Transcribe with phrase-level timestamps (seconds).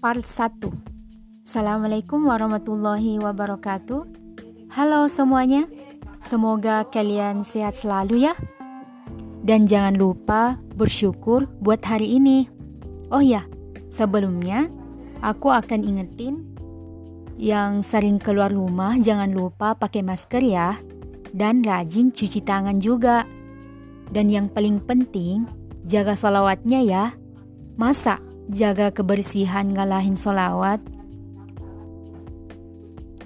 [0.00, 0.64] part 1
[1.44, 4.08] Assalamualaikum warahmatullahi wabarakatuh.
[4.72, 5.68] Halo semuanya.
[6.24, 8.32] Semoga kalian sehat selalu ya.
[9.44, 12.48] Dan jangan lupa bersyukur buat hari ini.
[13.12, 13.44] Oh ya,
[13.92, 14.72] sebelumnya
[15.20, 16.48] aku akan ingetin
[17.36, 20.80] yang sering keluar rumah jangan lupa pakai masker ya.
[21.28, 23.28] Dan rajin cuci tangan juga.
[24.08, 25.44] Dan yang paling penting,
[25.84, 27.04] jaga salawatnya ya.
[27.76, 30.82] Masa jaga kebersihan ngalahin solawat?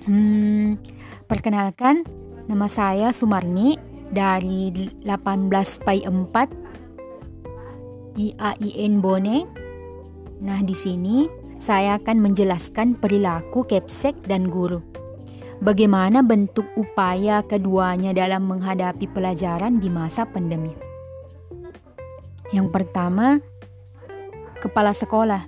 [0.05, 0.77] Hmm,
[1.25, 2.05] perkenalkan,
[2.45, 3.81] nama saya Sumarni
[4.13, 4.69] dari
[5.01, 5.49] 18
[5.81, 6.53] Pai 4
[8.15, 9.49] IAIN Bone.
[10.45, 11.25] Nah, di sini
[11.57, 14.85] saya akan menjelaskan perilaku kepsek dan guru.
[15.65, 20.77] Bagaimana bentuk upaya keduanya dalam menghadapi pelajaran di masa pandemi.
[22.53, 23.41] Yang pertama,
[24.65, 25.45] kepala sekolah.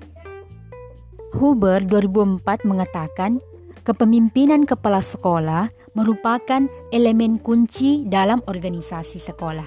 [1.32, 3.40] Huber 2004 mengatakan,
[3.88, 9.64] kepemimpinan kepala sekolah merupakan elemen kunci dalam organisasi sekolah.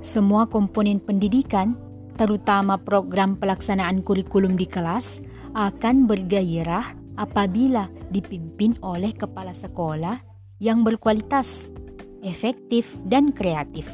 [0.00, 1.76] Semua komponen pendidikan,
[2.16, 5.20] terutama program pelaksanaan kurikulum di kelas,
[5.52, 10.18] akan bergairah apabila dipimpin oleh kepala sekolah
[10.58, 11.68] yang berkualitas,
[12.24, 13.86] efektif, dan kreatif.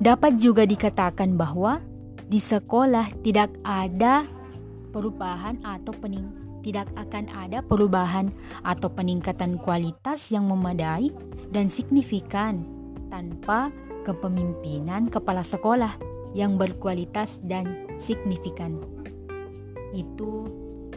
[0.00, 1.84] Dapat juga dikatakan bahwa
[2.30, 4.22] di sekolah tidak ada
[4.94, 6.30] perubahan atau pening
[6.62, 8.28] tidak akan ada perubahan
[8.62, 11.10] atau peningkatan kualitas yang memadai
[11.50, 12.62] dan signifikan
[13.10, 13.74] tanpa
[14.06, 15.98] kepemimpinan kepala sekolah
[16.36, 17.66] yang berkualitas dan
[17.98, 18.78] signifikan.
[19.90, 20.46] Itu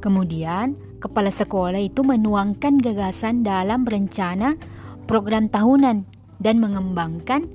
[0.00, 0.72] Kemudian,
[1.06, 4.58] kepala sekolah itu menuangkan gagasan dalam rencana
[5.06, 6.02] program tahunan
[6.42, 7.46] dan mengembangkan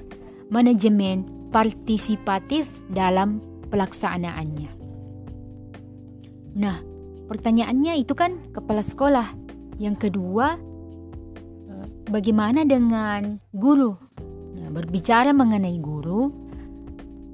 [0.47, 4.71] manajemen partisipatif dalam pelaksanaannya.
[6.55, 6.79] Nah,
[7.27, 9.27] pertanyaannya itu kan kepala sekolah.
[9.75, 10.55] Yang kedua,
[12.07, 13.99] bagaimana dengan guru?
[14.55, 16.31] Nah, berbicara mengenai guru,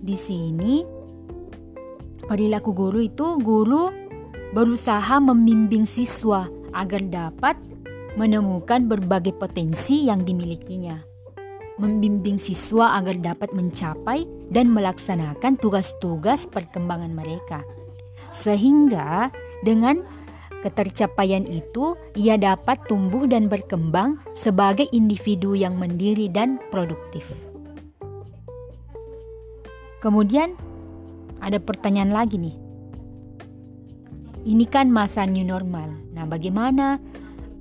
[0.02, 0.82] di sini
[2.26, 4.07] perilaku guru itu guru
[4.52, 7.56] berusaha membimbing siswa agar dapat
[8.16, 11.00] menemukan berbagai potensi yang dimilikinya.
[11.78, 17.62] Membimbing siswa agar dapat mencapai dan melaksanakan tugas-tugas perkembangan mereka.
[18.34, 19.30] Sehingga
[19.62, 20.02] dengan
[20.58, 27.24] Ketercapaian itu, ia dapat tumbuh dan berkembang sebagai individu yang mandiri dan produktif.
[30.02, 30.58] Kemudian,
[31.40, 32.67] ada pertanyaan lagi nih.
[34.48, 35.92] Ini kan masa new normal.
[36.16, 36.96] Nah, bagaimana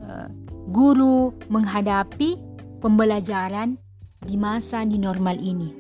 [0.07, 0.31] uh,
[0.71, 2.39] guru menghadapi
[2.79, 3.75] pembelajaran
[4.23, 5.75] di masa new normal ini?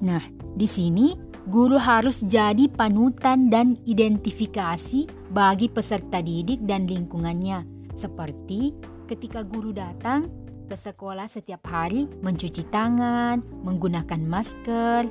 [0.00, 0.24] Nah,
[0.56, 1.12] di sini
[1.44, 7.64] guru harus jadi panutan dan identifikasi bagi peserta didik dan lingkungannya,
[8.00, 8.72] seperti
[9.08, 10.32] ketika guru datang
[10.68, 15.08] ke sekolah setiap hari mencuci tangan, menggunakan masker,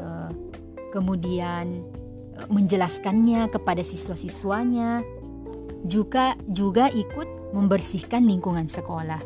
[0.00, 0.30] eh,
[0.92, 2.07] kemudian eh,
[2.46, 5.02] menjelaskannya kepada siswa-siswanya,
[5.82, 9.20] juga juga ikut membersihkan lingkungan sekolah.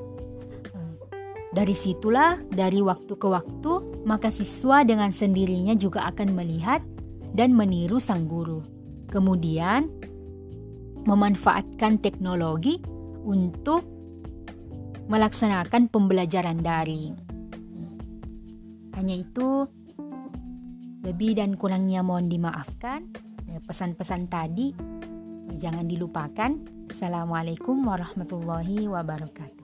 [1.52, 3.72] Dari situlah, dari waktu ke waktu,
[4.08, 6.80] maka siswa dengan sendirinya juga akan melihat
[7.36, 8.64] dan meniru sang guru.
[9.12, 9.92] Kemudian,
[11.04, 12.80] memanfaatkan teknologi
[13.28, 13.84] untuk
[15.12, 17.20] melaksanakan pembelajaran daring.
[18.96, 19.68] Hanya itu,
[21.02, 23.10] lebih dan kurangnya mohon dimaafkan.
[23.50, 24.72] Ya, pesan-pesan tadi
[25.58, 26.56] jangan dilupakan.
[26.88, 29.61] Assalamualaikum warahmatullahi wabarakatuh.